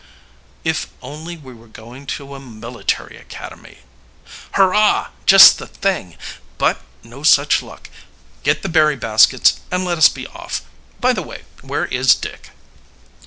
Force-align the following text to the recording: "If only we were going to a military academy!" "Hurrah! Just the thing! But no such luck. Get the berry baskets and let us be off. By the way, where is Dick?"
"If 0.63 0.87
only 1.03 1.37
we 1.37 1.53
were 1.53 1.67
going 1.67 2.07
to 2.07 2.33
a 2.33 2.39
military 2.39 3.17
academy!" 3.17 3.81
"Hurrah! 4.53 5.09
Just 5.27 5.59
the 5.59 5.67
thing! 5.67 6.17
But 6.57 6.81
no 7.03 7.21
such 7.21 7.61
luck. 7.61 7.87
Get 8.41 8.63
the 8.63 8.67
berry 8.67 8.95
baskets 8.95 9.59
and 9.69 9.85
let 9.85 9.99
us 9.99 10.09
be 10.09 10.25
off. 10.25 10.63
By 10.99 11.13
the 11.13 11.21
way, 11.21 11.43
where 11.61 11.85
is 11.85 12.15
Dick?" 12.15 12.49